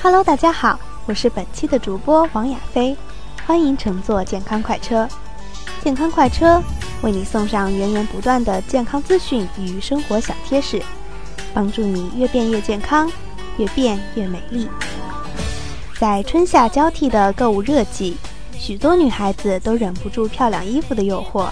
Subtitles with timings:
[0.00, 2.96] Hello，大家好，我是本期的主播王亚飞，
[3.44, 5.08] 欢迎乘坐健康快车。
[5.82, 6.62] 健康快车
[7.02, 10.80] 为你送上源源不断的健康资讯与生活小贴士，
[11.52, 13.10] 帮助你越变越健康，
[13.56, 14.68] 越变越美丽。
[15.98, 18.16] 在春夏交替的购物热季，
[18.56, 21.48] 许多女孩子都忍不住漂亮衣服的诱惑。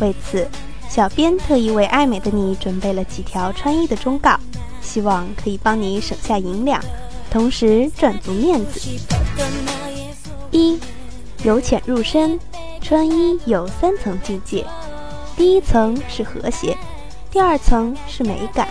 [0.00, 0.48] 为此，
[0.88, 4.36] 小编特意为爱美的你准备了几条穿衣的忠告，
[4.82, 6.82] 希望可以帮你省下银两，
[7.30, 8.80] 同时赚足面子。
[10.50, 10.78] 一，
[11.44, 12.38] 由浅入深。
[12.82, 14.66] 穿衣有三层境界，
[15.36, 16.76] 第一层是和谐，
[17.30, 18.66] 第二层是美感，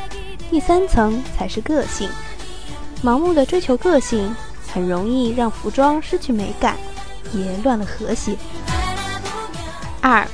[0.50, 2.10] 第三层才是个性。
[3.02, 4.36] 盲目的追求个性，
[4.68, 6.76] 很容易让服装失去美感，
[7.32, 8.36] 也乱了和谐。
[10.02, 10.28] 二，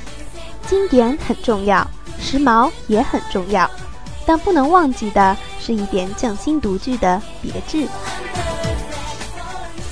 [0.66, 1.86] 经典很重要，
[2.18, 3.70] 时髦也很重要，
[4.24, 7.88] 但不能忘记的是一点匠心独具的别致。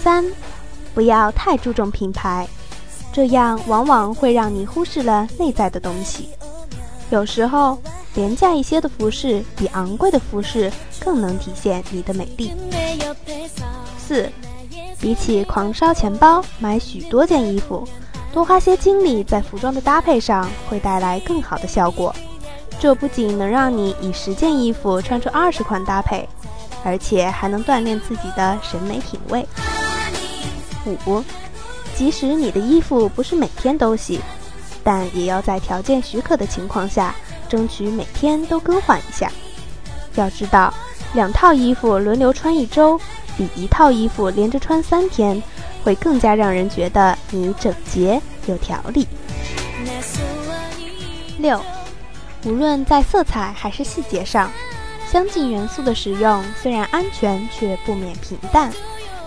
[0.05, 0.25] 三，
[0.95, 2.47] 不要太注重品牌。
[3.13, 6.29] 这样往往会让你忽视了内在的东西。
[7.11, 7.77] 有时候，
[8.15, 12.53] 廉价一些的服饰比昂贵的服饰更能体现你的美丽。
[13.99, 14.31] 四，
[15.01, 17.85] 比起狂烧钱包买许多件衣服，
[18.33, 22.15] 多花些精力在服装的搭配上会带来更好的效果。
[22.85, 26.29] 这不仅能让你以十件衣服穿出二十款搭配，
[26.85, 29.49] 而且还能锻炼自己的审美品味。
[31.07, 31.25] 五。
[31.97, 34.21] 即使你的衣服不是每天都洗，
[34.83, 37.15] 但也要在条件许可的情况下，
[37.49, 39.33] 争取每天都更换一下。
[40.17, 40.75] 要知道，
[41.15, 43.01] 两套衣服轮流穿一周，
[43.39, 45.43] 比一套衣服连着穿三天，
[45.83, 49.09] 会更加让人觉得你整洁有条理。
[51.39, 51.59] 六，
[52.47, 54.51] 无论在色彩还是细节上，
[55.11, 58.71] 相近元素的使用虽然安全，却不免平淡。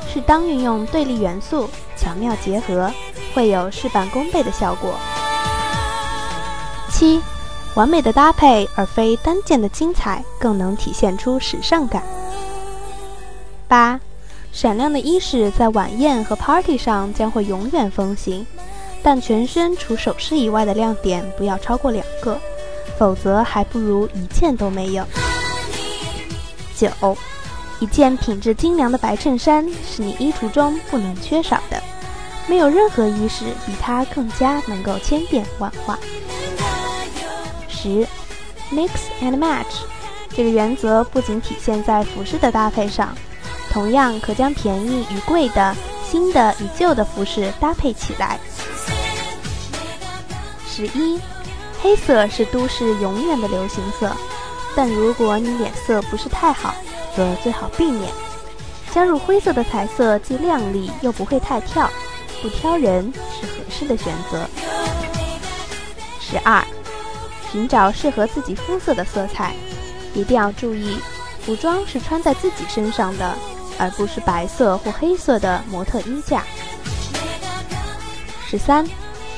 [0.07, 2.91] 适当运用对立元素，巧妙结合，
[3.33, 4.93] 会有事半功倍的效果。
[6.91, 7.19] 七，
[7.75, 12.03] 完美的搭配而非单件的精彩，更能体现出时尚感。
[13.67, 13.99] 八，
[14.51, 18.45] 闪亮的衣饰在晚宴和 party 上将会永远风行，
[19.01, 22.39] 但全身除首饰以外的亮点不要超过两个，
[22.97, 25.05] 否则还不如一件都没有。
[26.75, 26.89] 九。
[27.79, 31.79] 一件品质精良的白衬衫是你衣橱中不能缺少的，
[32.47, 35.99] 没有任何衣饰比它更加能够千变万化。
[37.69, 38.07] 十
[38.71, 38.89] ，mix
[39.21, 39.83] and match，
[40.29, 43.15] 这个原则不仅体现在服饰的搭配上，
[43.69, 48.39] 同样可将便宜与贵的、新的与旧的服饰搭配起来。
[50.67, 51.19] 十一，
[51.81, 54.11] 黑色是都市永远的流行色，
[54.75, 56.73] 但如果你脸色不是太好。
[57.15, 58.13] 则最好避免
[58.93, 61.89] 加入灰色的彩色，既亮丽又不会太跳，
[62.43, 64.47] 不挑人是合适的选择。
[66.21, 66.63] 十二，
[67.51, 69.55] 寻找适合自己肤色的色彩，
[70.13, 70.99] 一定要注意，
[71.43, 73.35] 服装是穿在自己身上的，
[73.79, 76.43] 而不是白色或黑色的模特衣架。
[78.47, 78.87] 十三，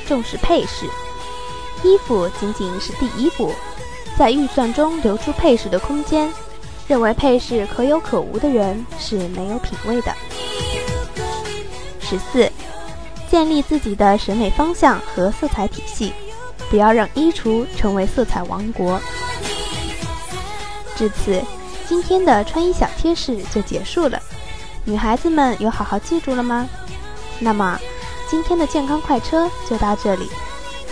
[0.06, 0.84] 重视配饰，
[1.82, 3.52] 衣服仅仅是第一步，
[4.18, 6.30] 在预算中留出配饰的空间。
[6.86, 10.12] 认为配饰可有可无的人是没有品味的。
[12.00, 12.50] 十四，
[13.30, 16.12] 建立自己的审美方向和色彩体系，
[16.68, 19.00] 不要让衣橱成为色彩王国。
[20.96, 21.40] 至此，
[21.88, 24.20] 今天的穿衣小贴士就结束了。
[24.84, 26.68] 女孩子们有好好记住了吗？
[27.38, 27.78] 那么，
[28.28, 30.28] 今天的健康快车就到这里。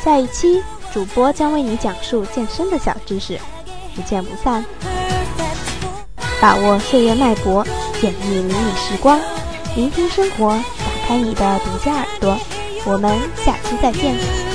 [0.01, 0.63] 下一期
[0.93, 3.39] 主播将为你讲述健身的小知识，
[3.95, 4.65] 不见不散。
[6.41, 7.67] 把握岁月脉搏，
[8.03, 9.21] 演绎迷你时光，
[9.77, 12.39] 聆听生活，打开你的独家耳朵。
[12.85, 14.48] 我们下期再见。